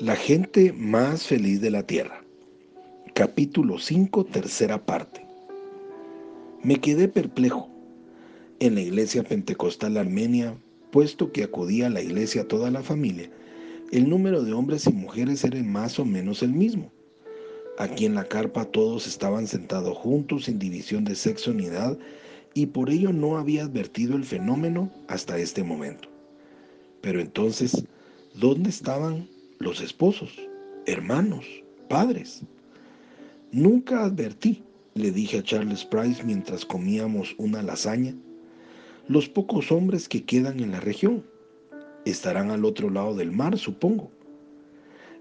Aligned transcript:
La 0.00 0.16
gente 0.16 0.72
más 0.72 1.24
feliz 1.24 1.60
de 1.60 1.70
la 1.70 1.84
tierra. 1.84 2.24
Capítulo 3.14 3.78
5, 3.78 4.24
tercera 4.24 4.84
parte. 4.84 5.24
Me 6.64 6.80
quedé 6.80 7.06
perplejo. 7.06 7.68
En 8.58 8.74
la 8.74 8.80
iglesia 8.80 9.22
pentecostal 9.22 9.96
armenia, 9.96 10.58
puesto 10.90 11.30
que 11.30 11.44
acudía 11.44 11.86
a 11.86 11.90
la 11.90 12.02
iglesia 12.02 12.48
toda 12.48 12.72
la 12.72 12.82
familia, 12.82 13.30
el 13.92 14.10
número 14.10 14.42
de 14.42 14.52
hombres 14.52 14.88
y 14.88 14.92
mujeres 14.92 15.44
era 15.44 15.62
más 15.62 16.00
o 16.00 16.04
menos 16.04 16.42
el 16.42 16.54
mismo. 16.54 16.90
Aquí 17.78 18.04
en 18.04 18.16
la 18.16 18.24
carpa 18.24 18.64
todos 18.64 19.06
estaban 19.06 19.46
sentados 19.46 19.96
juntos 19.96 20.46
sin 20.46 20.58
división 20.58 21.04
de 21.04 21.14
sexo 21.14 21.54
ni 21.54 21.66
edad 21.66 21.96
y 22.52 22.66
por 22.66 22.90
ello 22.90 23.12
no 23.12 23.38
había 23.38 23.62
advertido 23.62 24.16
el 24.16 24.24
fenómeno 24.24 24.90
hasta 25.06 25.38
este 25.38 25.62
momento. 25.62 26.08
Pero 27.00 27.20
entonces, 27.20 27.84
¿dónde 28.34 28.70
estaban 28.70 29.28
los 29.58 29.80
esposos, 29.80 30.30
hermanos, 30.86 31.46
padres. 31.88 32.42
Nunca 33.52 34.04
advertí, 34.04 34.62
le 34.94 35.10
dije 35.10 35.38
a 35.38 35.42
Charles 35.42 35.84
Price 35.84 36.22
mientras 36.22 36.64
comíamos 36.64 37.34
una 37.38 37.62
lasaña, 37.62 38.14
los 39.08 39.28
pocos 39.28 39.70
hombres 39.70 40.08
que 40.08 40.24
quedan 40.24 40.60
en 40.60 40.72
la 40.72 40.80
región. 40.80 41.24
Estarán 42.04 42.50
al 42.50 42.64
otro 42.64 42.90
lado 42.90 43.14
del 43.14 43.32
mar, 43.32 43.58
supongo. 43.58 44.10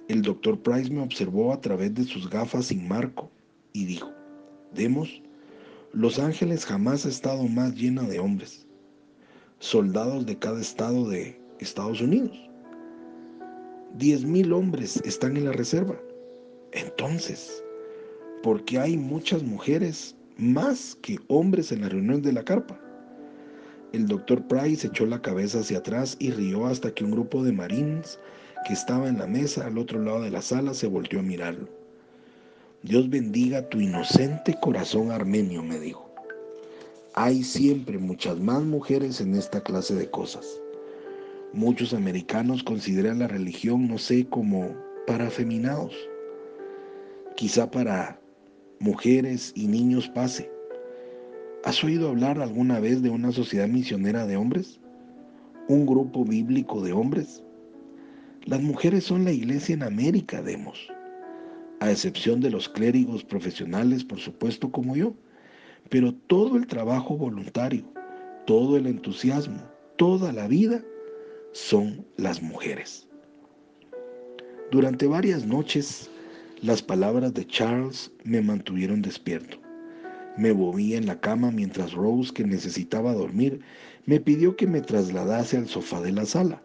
El 0.08 0.22
doctor 0.22 0.60
Price 0.62 0.90
me 0.92 1.02
observó 1.02 1.54
a 1.54 1.62
través 1.62 1.94
de 1.94 2.04
sus 2.04 2.30
gafas 2.30 2.66
sin 2.68 2.88
marco 2.88 3.32
y 3.72 3.86
dijo, 3.86 4.12
Demos, 4.74 5.22
Los 5.94 6.20
Ángeles 6.20 6.66
jamás 6.66 7.06
ha 7.06 7.10
estado 7.10 7.44
más 7.48 7.76
llena 7.76 8.04
de 8.04 8.20
hombres, 8.20 8.66
soldados 9.60 10.26
de 10.26 10.38
cada 10.38 10.60
estado 10.60 11.08
de 11.08 11.40
Estados 11.60 12.02
Unidos. 12.02 12.38
Diez 13.96 14.26
mil 14.26 14.54
hombres 14.54 14.98
están 15.06 15.38
en 15.38 15.46
la 15.46 15.52
reserva. 15.52 15.96
Entonces, 16.72 17.64
¿por 18.42 18.66
qué 18.66 18.80
hay 18.80 18.98
muchas 18.98 19.44
mujeres 19.44 20.16
más 20.36 20.98
que 21.04 21.20
hombres 21.28 21.72
en 21.72 21.82
la 21.82 21.90
reunión 21.90 22.24
de 22.24 22.34
la 22.34 22.44
carpa? 22.44 22.82
El 23.92 24.08
doctor 24.08 24.48
Price 24.48 24.88
echó 24.88 25.06
la 25.06 25.22
cabeza 25.22 25.60
hacia 25.60 25.78
atrás 25.78 26.16
y 26.18 26.32
rió 26.32 26.66
hasta 26.66 26.92
que 26.92 27.04
un 27.04 27.12
grupo 27.12 27.44
de 27.44 27.52
marines 27.52 28.18
que 28.66 28.74
estaba 28.74 29.08
en 29.08 29.20
la 29.20 29.28
mesa 29.28 29.68
al 29.68 29.78
otro 29.78 30.00
lado 30.00 30.24
de 30.24 30.32
la 30.32 30.42
sala 30.42 30.74
se 30.74 30.88
volteó 30.88 31.20
a 31.20 31.24
mirarlo. 31.24 31.70
Dios 32.82 33.08
bendiga 33.12 33.70
tu 33.70 33.80
inocente 33.80 34.58
corazón 34.60 35.12
armenio, 35.12 35.62
me 35.62 35.80
dijo. 35.80 36.10
Hay 37.14 37.44
siempre 37.44 38.00
muchas 38.00 38.40
más 38.40 38.64
mujeres 38.64 39.22
en 39.22 39.36
esta 39.36 39.62
clase 39.62 39.94
de 39.94 40.10
cosas. 40.10 40.63
Muchos 41.54 41.94
americanos 41.94 42.64
consideran 42.64 43.20
la 43.20 43.28
religión, 43.28 43.88
no 43.88 44.00
sé, 44.00 44.26
como 44.26 44.76
para 45.06 45.28
afeminados. 45.28 45.94
Quizá 47.36 47.70
para 47.70 48.20
mujeres 48.80 49.54
y 49.56 49.68
niños 49.68 50.10
pase. 50.10 50.50
¿Has 51.64 51.84
oído 51.84 52.10
hablar 52.10 52.42
alguna 52.42 52.80
vez 52.80 53.04
de 53.04 53.12
una 53.12 53.32
sociedad 53.32 53.68
misionera 53.68 54.26
de 54.26 54.36
hombres? 54.36 54.80
¿Un 55.68 55.86
grupo 55.86 56.26
bíblico 56.26 56.82
de 56.82 56.92
hombres? 56.92 57.44
Las 58.46 58.64
mujeres 58.64 59.04
son 59.04 59.24
la 59.24 59.32
iglesia 59.32 59.76
en 59.76 59.84
América, 59.84 60.42
demos. 60.42 60.92
A 61.82 61.92
excepción 61.92 62.42
de 62.42 62.50
los 62.50 62.68
clérigos 62.68 63.24
profesionales, 63.24 64.04
por 64.04 64.20
supuesto, 64.20 64.72
como 64.72 64.96
yo. 64.96 65.14
Pero 65.90 66.16
todo 66.16 66.58
el 66.58 66.66
trabajo 66.66 67.16
voluntario, 67.16 67.86
todo 68.48 68.76
el 68.76 68.88
entusiasmo, 68.88 69.62
toda 69.98 70.34
la 70.34 70.48
vida 70.48 70.84
son 71.54 72.04
las 72.18 72.42
mujeres. 72.42 73.08
Durante 74.72 75.06
varias 75.06 75.46
noches, 75.46 76.10
las 76.62 76.82
palabras 76.82 77.34
de 77.36 77.46
Charles 77.46 78.12
me 78.24 78.42
mantuvieron 78.42 79.04
despierto. 79.04 79.58
Me 80.36 80.52
movía 80.52 80.98
en 80.98 81.06
la 81.06 81.20
cama 81.20 81.52
mientras 81.52 81.94
Rose, 81.94 82.34
que 82.34 82.44
necesitaba 82.44 83.14
dormir, 83.14 83.60
me 84.08 84.20
pidió 84.20 84.56
que 84.56 84.66
me 84.66 84.82
trasladase 84.82 85.58
al 85.58 85.68
sofá 85.68 86.02
de 86.02 86.12
la 86.12 86.26
sala. 86.26 86.64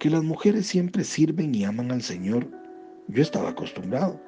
Que 0.00 0.10
las 0.10 0.24
mujeres 0.24 0.66
siempre 0.66 1.04
sirven 1.04 1.54
y 1.54 1.64
aman 1.64 1.92
al 1.92 2.02
Señor, 2.02 2.48
yo 3.06 3.22
estaba 3.22 3.50
acostumbrado. 3.50 4.20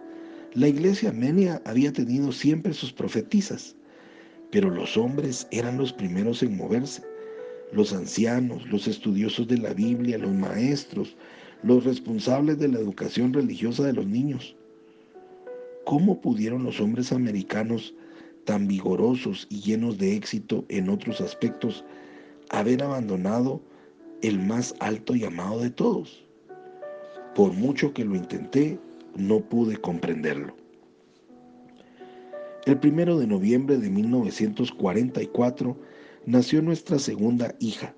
La 0.55 0.69
iglesia 0.69 1.09
armenia 1.09 1.61
había 1.65 1.93
tenido 1.93 2.31
siempre 2.31 2.73
sus 2.73 2.93
profetisas, 2.93 3.75
pero 4.53 4.71
los 4.71 4.97
hombres 4.97 5.49
eran 5.51 5.77
los 5.77 5.93
primeros 5.93 6.43
en 6.45 6.57
moverse 6.57 7.03
los 7.73 7.93
ancianos, 7.93 8.67
los 8.71 8.87
estudiosos 8.87 9.49
de 9.49 9.59
la 9.59 9.73
Biblia, 9.73 10.19
los 10.19 10.33
maestros, 10.33 11.17
los 11.63 11.85
responsables 11.85 12.59
de 12.59 12.69
la 12.69 12.79
educación 12.79 13.33
religiosa 13.33 13.85
de 13.85 13.95
los 13.95 14.07
niños. 14.07 14.55
¿Cómo 15.85 16.21
pudieron 16.21 16.65
los 16.65 16.81
hombres 16.81 17.13
americanos, 17.13 17.95
tan 18.45 18.69
vigorosos 18.69 19.47
y 19.51 19.61
llenos 19.61 19.99
de 19.99 20.15
éxito 20.17 20.65
en 20.69 20.89
otros 20.89 21.21
aspectos, 21.21 21.85
haber 22.51 22.83
abandonado 22.83 23.61
el 24.21 24.39
más 24.39 24.75
alto 24.81 25.15
llamado 25.15 25.61
de 25.61 25.71
todos? 25.71 26.25
Por 27.35 27.53
mucho 27.53 27.95
que 27.95 28.05
lo 28.05 28.15
intenté, 28.15 28.79
no 29.17 29.41
pude 29.41 29.77
comprenderlo. 29.77 30.55
El 32.67 32.79
primero 32.79 33.19
de 33.19 33.27
noviembre 33.27 33.79
de 33.79 33.91
1944, 33.91 35.77
nació 36.27 36.63
nuestra 36.63 36.99
segunda 36.99 37.55
hija, 37.61 37.95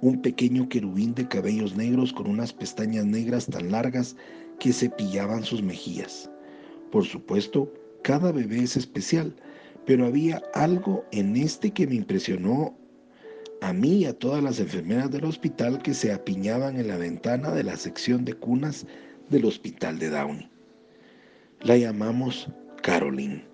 un 0.00 0.22
pequeño 0.22 0.68
querubín 0.68 1.14
de 1.14 1.26
cabellos 1.28 1.76
negros 1.76 2.12
con 2.12 2.28
unas 2.28 2.52
pestañas 2.52 3.04
negras 3.04 3.46
tan 3.46 3.70
largas 3.70 4.16
que 4.58 4.72
cepillaban 4.72 5.44
sus 5.44 5.62
mejillas. 5.62 6.30
Por 6.90 7.04
supuesto, 7.04 7.72
cada 8.02 8.32
bebé 8.32 8.62
es 8.62 8.76
especial, 8.76 9.34
pero 9.86 10.06
había 10.06 10.42
algo 10.54 11.04
en 11.12 11.36
este 11.36 11.70
que 11.70 11.86
me 11.86 11.96
impresionó 11.96 12.76
a 13.60 13.72
mí 13.72 13.98
y 13.98 14.04
a 14.04 14.16
todas 14.16 14.42
las 14.42 14.60
enfermeras 14.60 15.10
del 15.10 15.24
hospital 15.24 15.82
que 15.82 15.94
se 15.94 16.12
apiñaban 16.12 16.78
en 16.78 16.88
la 16.88 16.96
ventana 16.96 17.50
de 17.50 17.64
la 17.64 17.76
sección 17.76 18.24
de 18.24 18.34
cunas 18.34 18.86
del 19.30 19.44
hospital 19.44 19.98
de 19.98 20.10
Downey. 20.10 20.48
La 21.62 21.76
llamamos 21.76 22.48
Caroline. 22.82 23.44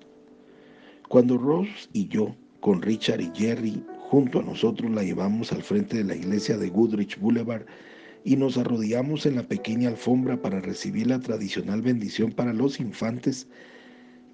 Cuando 1.08 1.38
Rose 1.38 1.88
y 1.92 2.08
yo, 2.08 2.36
con 2.60 2.82
Richard 2.82 3.20
y 3.20 3.30
Jerry, 3.34 3.82
Junto 4.10 4.40
a 4.40 4.42
nosotros 4.42 4.90
la 4.90 5.02
llevamos 5.02 5.50
al 5.52 5.62
frente 5.62 5.96
de 5.96 6.04
la 6.04 6.14
iglesia 6.14 6.58
de 6.58 6.68
Goodrich 6.68 7.18
Boulevard 7.18 7.64
y 8.22 8.36
nos 8.36 8.58
arrodillamos 8.58 9.26
en 9.26 9.36
la 9.36 9.42
pequeña 9.42 9.88
alfombra 9.88 10.40
para 10.40 10.60
recibir 10.60 11.06
la 11.06 11.20
tradicional 11.20 11.80
bendición 11.80 12.30
para 12.30 12.52
los 12.52 12.80
infantes. 12.80 13.48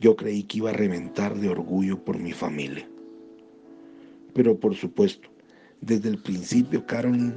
Yo 0.01 0.17
creí 0.17 0.43
que 0.43 0.59
iba 0.59 0.71
a 0.71 0.75
reventar 0.75 1.37
de 1.37 1.49
orgullo 1.49 2.05
por 2.05 2.19
mi 2.19 2.33
familia. 2.33 2.87
Pero 4.35 4.59
por 4.59 4.75
supuesto, 4.75 5.29
desde 5.81 6.09
el 6.09 6.19
principio 6.19 6.85
Caroline 6.87 7.35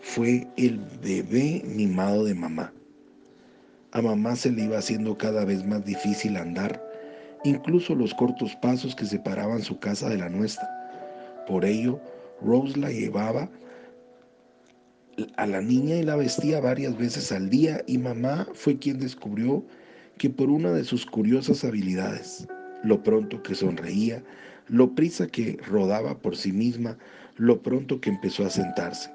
fue 0.00 0.46
el 0.56 0.80
bebé 1.02 1.62
mimado 1.64 2.24
de 2.24 2.34
mamá. 2.34 2.72
A 3.92 4.02
mamá 4.02 4.36
se 4.36 4.50
le 4.50 4.64
iba 4.64 4.78
haciendo 4.78 5.16
cada 5.16 5.44
vez 5.44 5.64
más 5.64 5.84
difícil 5.84 6.36
andar, 6.36 6.84
incluso 7.44 7.94
los 7.94 8.12
cortos 8.12 8.54
pasos 8.56 8.94
que 8.94 9.06
separaban 9.06 9.62
su 9.62 9.78
casa 9.78 10.08
de 10.08 10.18
la 10.18 10.28
nuestra. 10.28 10.75
Por 11.46 11.64
ello, 11.64 12.00
Rose 12.42 12.78
la 12.78 12.90
llevaba 12.90 13.48
a 15.36 15.46
la 15.46 15.60
niña 15.60 15.96
y 15.96 16.02
la 16.02 16.16
vestía 16.16 16.60
varias 16.60 16.96
veces 16.98 17.32
al 17.32 17.48
día 17.48 17.82
y 17.86 17.98
mamá 17.98 18.46
fue 18.52 18.78
quien 18.78 18.98
descubrió 18.98 19.64
que 20.18 20.28
por 20.30 20.50
una 20.50 20.72
de 20.72 20.84
sus 20.84 21.06
curiosas 21.06 21.64
habilidades, 21.64 22.46
lo 22.82 23.02
pronto 23.02 23.42
que 23.42 23.54
sonreía, 23.54 24.22
lo 24.68 24.94
prisa 24.94 25.26
que 25.26 25.58
rodaba 25.66 26.18
por 26.18 26.36
sí 26.36 26.52
misma, 26.52 26.98
lo 27.36 27.62
pronto 27.62 28.00
que 28.00 28.10
empezó 28.10 28.44
a 28.44 28.50
sentarse. 28.50 29.10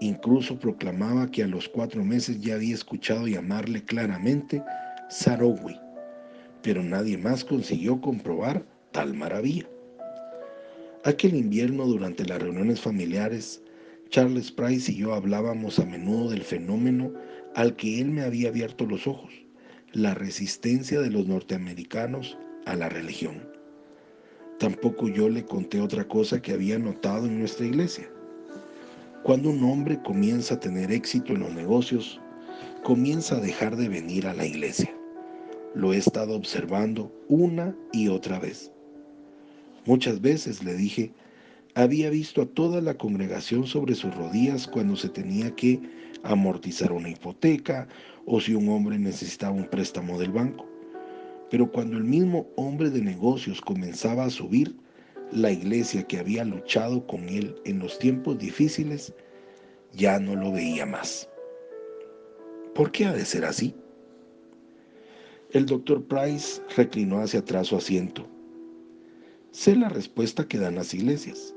Incluso 0.00 0.58
proclamaba 0.58 1.30
que 1.30 1.44
a 1.44 1.46
los 1.46 1.68
cuatro 1.68 2.04
meses 2.04 2.40
ya 2.40 2.54
había 2.54 2.74
escuchado 2.74 3.28
llamarle 3.28 3.84
claramente 3.84 4.62
Sarowi, 5.08 5.78
pero 6.62 6.82
nadie 6.82 7.16
más 7.16 7.44
consiguió 7.44 8.00
comprobar 8.00 8.64
tal 8.90 9.14
maravilla. 9.14 9.71
Aquel 11.04 11.34
invierno, 11.34 11.84
durante 11.84 12.24
las 12.24 12.40
reuniones 12.40 12.80
familiares, 12.80 13.60
Charles 14.10 14.52
Price 14.52 14.92
y 14.92 14.98
yo 14.98 15.14
hablábamos 15.14 15.80
a 15.80 15.84
menudo 15.84 16.30
del 16.30 16.42
fenómeno 16.42 17.12
al 17.56 17.74
que 17.74 18.00
él 18.00 18.12
me 18.12 18.22
había 18.22 18.50
abierto 18.50 18.86
los 18.86 19.08
ojos, 19.08 19.32
la 19.92 20.14
resistencia 20.14 21.00
de 21.00 21.10
los 21.10 21.26
norteamericanos 21.26 22.38
a 22.66 22.76
la 22.76 22.88
religión. 22.88 23.42
Tampoco 24.60 25.08
yo 25.08 25.28
le 25.28 25.44
conté 25.44 25.80
otra 25.80 26.06
cosa 26.06 26.40
que 26.40 26.52
había 26.52 26.78
notado 26.78 27.26
en 27.26 27.40
nuestra 27.40 27.66
iglesia. 27.66 28.08
Cuando 29.24 29.50
un 29.50 29.64
hombre 29.64 30.00
comienza 30.04 30.54
a 30.54 30.60
tener 30.60 30.92
éxito 30.92 31.32
en 31.32 31.40
los 31.40 31.52
negocios, 31.52 32.20
comienza 32.84 33.38
a 33.38 33.40
dejar 33.40 33.74
de 33.74 33.88
venir 33.88 34.28
a 34.28 34.34
la 34.34 34.46
iglesia. 34.46 34.94
Lo 35.74 35.92
he 35.92 35.96
estado 35.96 36.36
observando 36.36 37.12
una 37.26 37.76
y 37.92 38.06
otra 38.06 38.38
vez. 38.38 38.70
Muchas 39.84 40.20
veces, 40.20 40.62
le 40.62 40.74
dije, 40.74 41.12
había 41.74 42.10
visto 42.10 42.42
a 42.42 42.46
toda 42.46 42.80
la 42.80 42.94
congregación 42.94 43.66
sobre 43.66 43.94
sus 43.94 44.14
rodillas 44.14 44.68
cuando 44.68 44.94
se 44.94 45.08
tenía 45.08 45.54
que 45.56 45.80
amortizar 46.22 46.92
una 46.92 47.10
hipoteca 47.10 47.88
o 48.26 48.40
si 48.40 48.54
un 48.54 48.68
hombre 48.68 48.98
necesitaba 48.98 49.54
un 49.54 49.68
préstamo 49.68 50.18
del 50.18 50.30
banco. 50.30 50.66
Pero 51.50 51.70
cuando 51.70 51.96
el 51.96 52.04
mismo 52.04 52.46
hombre 52.56 52.90
de 52.90 53.00
negocios 53.00 53.60
comenzaba 53.60 54.24
a 54.24 54.30
subir, 54.30 54.76
la 55.32 55.50
iglesia 55.50 56.02
que 56.04 56.18
había 56.18 56.44
luchado 56.44 57.06
con 57.06 57.28
él 57.28 57.56
en 57.64 57.78
los 57.78 57.98
tiempos 57.98 58.38
difíciles 58.38 59.12
ya 59.94 60.18
no 60.18 60.36
lo 60.36 60.52
veía 60.52 60.86
más. 60.86 61.28
¿Por 62.74 62.92
qué 62.92 63.06
ha 63.06 63.12
de 63.12 63.24
ser 63.24 63.44
así? 63.44 63.74
El 65.50 65.66
doctor 65.66 66.04
Price 66.04 66.62
reclinó 66.76 67.20
hacia 67.20 67.40
atrás 67.40 67.68
su 67.68 67.76
asiento. 67.76 68.26
Sé 69.52 69.76
la 69.76 69.90
respuesta 69.90 70.48
que 70.48 70.56
dan 70.56 70.76
las 70.76 70.94
iglesias. 70.94 71.54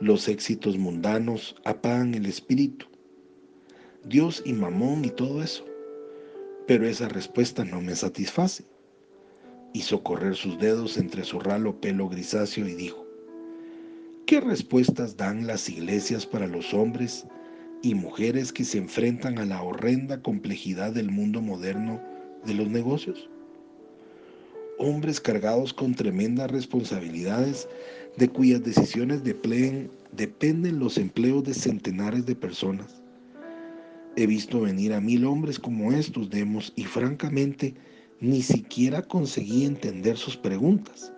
Los 0.00 0.26
éxitos 0.26 0.76
mundanos 0.76 1.54
apagan 1.64 2.12
el 2.12 2.26
espíritu. 2.26 2.86
Dios 4.04 4.42
y 4.44 4.52
mamón 4.52 5.04
y 5.04 5.10
todo 5.10 5.40
eso. 5.40 5.64
Pero 6.66 6.88
esa 6.88 7.08
respuesta 7.08 7.64
no 7.64 7.80
me 7.80 7.94
satisface. 7.94 8.64
Hizo 9.74 10.02
correr 10.02 10.34
sus 10.34 10.58
dedos 10.58 10.98
entre 10.98 11.22
su 11.22 11.38
ralo 11.38 11.80
pelo 11.80 12.08
grisáceo 12.08 12.66
y 12.66 12.74
dijo, 12.74 13.06
¿qué 14.26 14.40
respuestas 14.40 15.16
dan 15.16 15.46
las 15.46 15.68
iglesias 15.68 16.26
para 16.26 16.48
los 16.48 16.74
hombres 16.74 17.28
y 17.80 17.94
mujeres 17.94 18.52
que 18.52 18.64
se 18.64 18.78
enfrentan 18.78 19.38
a 19.38 19.44
la 19.44 19.62
horrenda 19.62 20.20
complejidad 20.20 20.92
del 20.92 21.12
mundo 21.12 21.40
moderno 21.40 22.02
de 22.44 22.54
los 22.54 22.68
negocios? 22.68 23.30
Hombres 24.86 25.18
cargados 25.18 25.72
con 25.72 25.94
tremendas 25.94 26.50
responsabilidades 26.50 27.66
de 28.18 28.28
cuyas 28.28 28.62
decisiones 28.62 29.22
dependen 29.24 30.78
los 30.78 30.98
empleos 30.98 31.42
de 31.42 31.54
centenares 31.54 32.26
de 32.26 32.36
personas. 32.36 33.00
He 34.14 34.26
visto 34.26 34.60
venir 34.60 34.92
a 34.92 35.00
mil 35.00 35.24
hombres 35.24 35.58
como 35.58 35.90
estos 35.92 36.28
demos 36.28 36.70
y 36.76 36.84
francamente 36.84 37.72
ni 38.20 38.42
siquiera 38.42 39.00
conseguí 39.00 39.64
entender 39.64 40.18
sus 40.18 40.36
preguntas. 40.36 41.14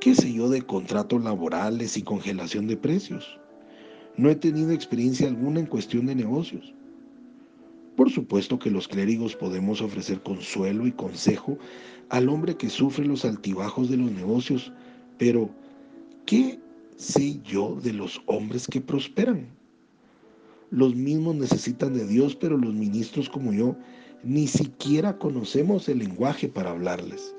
¿Qué 0.00 0.16
sé 0.16 0.32
yo 0.32 0.50
de 0.50 0.62
contratos 0.62 1.22
laborales 1.22 1.96
y 1.96 2.02
congelación 2.02 2.66
de 2.66 2.78
precios? 2.78 3.38
No 4.16 4.28
he 4.28 4.34
tenido 4.34 4.72
experiencia 4.72 5.28
alguna 5.28 5.60
en 5.60 5.66
cuestión 5.66 6.06
de 6.06 6.16
negocios. 6.16 6.74
Por 7.96 8.10
supuesto 8.10 8.58
que 8.58 8.70
los 8.70 8.88
clérigos 8.88 9.36
podemos 9.36 9.82
ofrecer 9.82 10.22
consuelo 10.22 10.86
y 10.86 10.92
consejo 10.92 11.58
al 12.08 12.28
hombre 12.28 12.56
que 12.56 12.70
sufre 12.70 13.04
los 13.04 13.24
altibajos 13.24 13.90
de 13.90 13.98
los 13.98 14.10
negocios, 14.10 14.72
pero 15.18 15.50
¿qué 16.26 16.58
sé 16.96 17.40
yo 17.42 17.78
de 17.82 17.92
los 17.92 18.22
hombres 18.26 18.66
que 18.66 18.80
prosperan? 18.80 19.46
Los 20.70 20.94
mismos 20.94 21.36
necesitan 21.36 21.92
de 21.92 22.06
Dios, 22.06 22.34
pero 22.34 22.56
los 22.56 22.72
ministros 22.72 23.28
como 23.28 23.52
yo 23.52 23.76
ni 24.24 24.46
siquiera 24.46 25.18
conocemos 25.18 25.88
el 25.88 25.98
lenguaje 25.98 26.48
para 26.48 26.70
hablarles. 26.70 27.34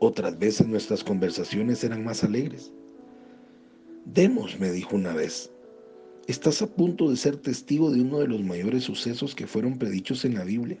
Otras 0.00 0.38
veces 0.38 0.66
nuestras 0.66 1.04
conversaciones 1.04 1.84
eran 1.84 2.02
más 2.02 2.24
alegres. 2.24 2.72
Demos, 4.06 4.58
me 4.58 4.72
dijo 4.72 4.96
una 4.96 5.12
vez, 5.12 5.52
estás 6.30 6.62
a 6.62 6.68
punto 6.68 7.10
de 7.10 7.16
ser 7.16 7.36
testigo 7.36 7.90
de 7.90 8.00
uno 8.00 8.20
de 8.20 8.28
los 8.28 8.42
mayores 8.42 8.84
sucesos 8.84 9.34
que 9.34 9.48
fueron 9.48 9.78
predichos 9.78 10.24
en 10.24 10.34
la 10.34 10.44
Biblia, 10.44 10.78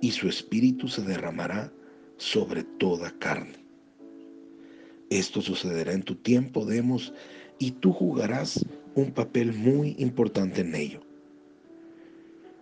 y 0.00 0.10
su 0.12 0.28
espíritu 0.28 0.88
se 0.88 1.02
derramará 1.02 1.70
sobre 2.16 2.64
toda 2.64 3.10
carne. 3.18 3.56
Esto 5.10 5.42
sucederá 5.42 5.92
en 5.92 6.02
tu 6.02 6.14
tiempo, 6.14 6.64
Demos, 6.64 7.12
y 7.58 7.72
tú 7.72 7.92
jugarás 7.92 8.64
un 8.94 9.12
papel 9.12 9.52
muy 9.52 9.94
importante 9.98 10.62
en 10.62 10.74
ello. 10.74 11.00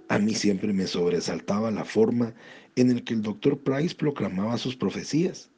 A 0.08 0.18
mí 0.18 0.34
siempre 0.34 0.72
me 0.72 0.88
sobresaltaba 0.88 1.70
la 1.70 1.84
forma 1.84 2.34
en 2.74 2.94
la 2.94 3.00
que 3.02 3.14
el 3.14 3.22
doctor 3.22 3.58
Price 3.58 3.94
proclamaba 3.94 4.58
sus 4.58 4.74
profecías. 4.74 5.48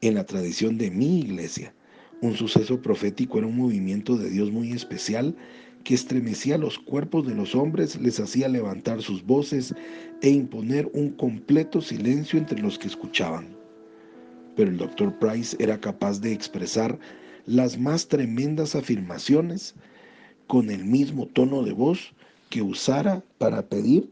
En 0.00 0.14
la 0.14 0.26
tradición 0.26 0.76
de 0.76 0.90
mi 0.90 1.20
iglesia, 1.20 1.72
un 2.22 2.34
suceso 2.34 2.80
profético 2.80 3.38
era 3.38 3.46
un 3.46 3.56
movimiento 3.56 4.16
de 4.16 4.30
Dios 4.30 4.50
muy 4.50 4.72
especial 4.72 5.36
que 5.84 5.94
estremecía 5.94 6.58
los 6.58 6.78
cuerpos 6.78 7.26
de 7.26 7.34
los 7.34 7.54
hombres, 7.54 8.00
les 8.00 8.18
hacía 8.18 8.48
levantar 8.48 9.02
sus 9.02 9.24
voces 9.24 9.72
e 10.20 10.30
imponer 10.30 10.90
un 10.94 11.10
completo 11.10 11.80
silencio 11.80 12.38
entre 12.38 12.60
los 12.60 12.76
que 12.76 12.88
escuchaban. 12.88 13.46
Pero 14.56 14.70
el 14.70 14.78
doctor 14.78 15.16
Price 15.18 15.56
era 15.60 15.78
capaz 15.78 16.20
de 16.20 16.32
expresar 16.32 16.98
las 17.44 17.78
más 17.78 18.08
tremendas 18.08 18.74
afirmaciones 18.74 19.76
con 20.48 20.70
el 20.70 20.84
mismo 20.84 21.26
tono 21.26 21.62
de 21.62 21.72
voz 21.72 22.12
que 22.50 22.62
usara 22.62 23.22
para 23.38 23.62
pedir 23.62 24.10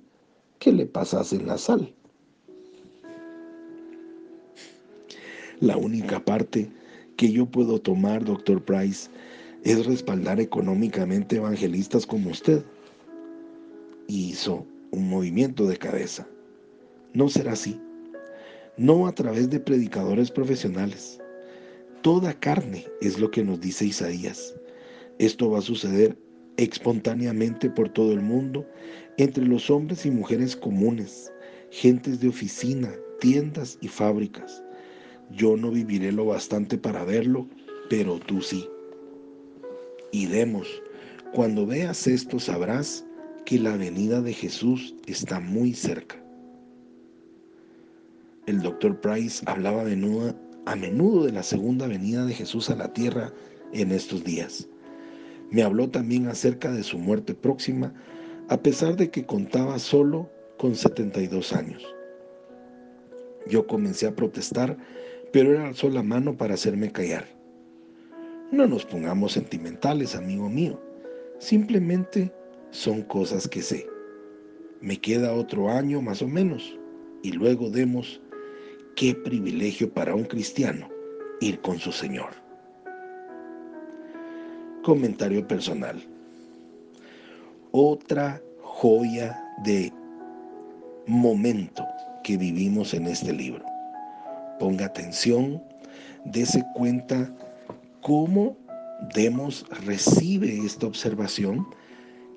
que 0.60 0.70
le 0.70 0.86
pasasen 0.86 1.46
la 1.46 1.58
sal. 1.58 1.92
La 5.60 5.76
única 5.76 6.24
parte 6.24 6.68
que 7.16 7.31
yo 7.31 7.46
puedo 7.46 7.81
tomar, 7.81 8.25
doctor 8.25 8.62
Price, 8.64 9.11
es 9.64 9.87
respaldar 9.87 10.40
económicamente 10.40 11.37
evangelistas 11.37 12.06
como 12.06 12.31
usted. 12.31 12.64
Y 14.06 14.31
hizo 14.31 14.66
un 14.90 15.08
movimiento 15.08 15.66
de 15.66 15.76
cabeza. 15.76 16.26
No 17.12 17.28
será 17.28 17.52
así. 17.52 17.81
No 18.76 19.06
a 19.06 19.14
través 19.14 19.49
de 19.50 19.61
predicadores 19.61 20.31
profesionales. 20.31 21.20
Toda 22.02 22.34
carne 22.34 22.87
es 23.00 23.19
lo 23.19 23.31
que 23.31 23.44
nos 23.44 23.60
dice 23.60 23.87
Isaías. 23.87 24.55
Esto 25.19 25.50
va 25.50 25.60
a 25.60 25.62
suceder 25.62 26.19
espontáneamente 26.56 27.70
por 27.70 27.88
todo 27.88 28.12
el 28.12 28.20
mundo, 28.20 28.67
entre 29.17 29.44
los 29.44 29.70
hombres 29.70 30.05
y 30.06 30.10
mujeres 30.10 30.56
comunes, 30.56 31.32
gentes 31.70 32.20
de 32.20 32.28
oficina, 32.28 32.93
tiendas 33.20 33.78
y 33.81 33.88
fábricas. 33.88 34.63
Yo 35.30 35.56
no 35.56 35.70
viviré 35.70 36.12
lo 36.12 36.26
bastante 36.26 36.78
para 36.78 37.04
verlo, 37.04 37.48
pero 37.88 38.18
tú 38.18 38.40
sí. 38.40 38.68
Y 40.12 40.26
demos, 40.26 40.66
cuando 41.32 41.66
veas 41.66 42.06
esto 42.06 42.38
sabrás 42.38 43.04
que 43.44 43.58
la 43.58 43.76
venida 43.76 44.20
de 44.20 44.32
Jesús 44.32 44.94
está 45.06 45.40
muy 45.40 45.74
cerca. 45.74 46.16
El 48.46 48.60
doctor 48.60 49.00
Price 49.00 49.42
hablaba 49.46 49.82
a 49.82 49.84
menudo, 49.86 50.34
a 50.66 50.76
menudo 50.76 51.24
de 51.24 51.32
la 51.32 51.42
segunda 51.42 51.86
venida 51.86 52.24
de 52.26 52.34
Jesús 52.34 52.70
a 52.70 52.76
la 52.76 52.92
tierra 52.92 53.32
en 53.72 53.90
estos 53.90 54.22
días. 54.22 54.68
Me 55.50 55.62
habló 55.62 55.90
también 55.90 56.28
acerca 56.28 56.70
de 56.70 56.82
su 56.82 56.98
muerte 56.98 57.34
próxima, 57.34 57.94
a 58.48 58.62
pesar 58.62 58.96
de 58.96 59.10
que 59.10 59.24
contaba 59.24 59.78
solo 59.78 60.31
con 60.58 60.74
72 60.74 61.52
años. 61.52 61.84
Yo 63.46 63.67
comencé 63.67 64.06
a 64.06 64.15
protestar, 64.15 64.77
pero 65.32 65.53
él 65.53 65.60
alzó 65.60 65.91
la 65.91 66.03
mano 66.03 66.36
para 66.36 66.55
hacerme 66.55 66.93
callar. 66.93 67.27
No 68.51 68.67
nos 68.67 68.84
pongamos 68.84 69.32
sentimentales, 69.32 70.15
amigo 70.15 70.48
mío. 70.48 70.81
Simplemente 71.39 72.32
son 72.70 73.03
cosas 73.03 73.48
que 73.48 73.63
sé. 73.63 73.86
Me 74.81 74.98
queda 74.98 75.34
otro 75.34 75.70
año 75.70 76.01
más 76.01 76.22
o 76.22 76.29
menos, 76.29 76.79
y 77.22 77.32
luego 77.32 77.70
demos 77.70 78.20
qué 78.96 79.15
privilegio 79.15 79.93
para 79.93 80.15
un 80.15 80.24
cristiano 80.24 80.89
ir 81.41 81.60
con 81.60 81.79
su 81.79 81.91
Señor. 81.91 82.31
Comentario 84.82 85.46
personal. 85.46 86.03
Otra 87.72 88.41
joya 88.63 89.43
de 89.65 89.93
momento 91.06 91.84
que 92.24 92.36
vivimos 92.36 92.93
en 92.94 93.06
este 93.06 93.32
libro. 93.32 93.64
Ponga 94.58 94.86
atención, 94.86 95.62
dése 96.24 96.64
cuenta 96.74 97.32
cómo 98.00 98.56
Demos 99.12 99.66
recibe 99.84 100.64
esta 100.64 100.86
observación 100.86 101.66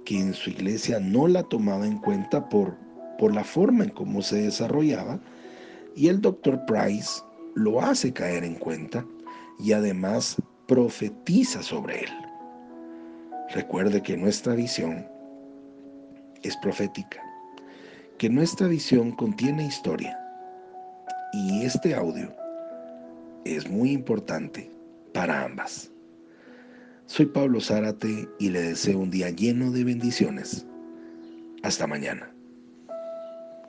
que 0.05 0.19
en 0.19 0.33
su 0.33 0.49
iglesia 0.49 0.99
no 0.99 1.27
la 1.27 1.43
tomaba 1.43 1.85
en 1.85 1.97
cuenta 1.99 2.49
por, 2.49 2.75
por 3.17 3.33
la 3.33 3.43
forma 3.43 3.85
en 3.85 3.91
cómo 3.91 4.21
se 4.21 4.41
desarrollaba 4.41 5.19
y 5.95 6.07
el 6.09 6.19
doctor 6.19 6.65
Price 6.65 7.21
lo 7.55 7.81
hace 7.81 8.11
caer 8.11 8.43
en 8.43 8.55
cuenta 8.55 9.05
y 9.59 9.71
además 9.71 10.35
profetiza 10.67 11.61
sobre 11.61 12.01
él. 12.01 12.11
Recuerde 13.53 14.01
que 14.01 14.17
nuestra 14.17 14.53
visión 14.55 15.07
es 16.43 16.57
profética, 16.57 17.21
que 18.17 18.29
nuestra 18.29 18.67
visión 18.67 19.11
contiene 19.11 19.67
historia 19.67 20.17
y 21.33 21.63
este 21.63 21.93
audio 21.93 22.33
es 23.45 23.69
muy 23.69 23.91
importante 23.91 24.71
para 25.13 25.43
ambas. 25.43 25.91
Soy 27.05 27.27
Pablo 27.27 27.61
Zárate 27.61 28.27
y 28.39 28.49
le 28.49 28.61
deseo 28.61 28.99
un 28.99 29.11
día 29.11 29.29
lleno 29.29 29.71
de 29.71 29.83
bendiciones. 29.83 30.65
Hasta 31.63 31.87
mañana. 31.87 32.36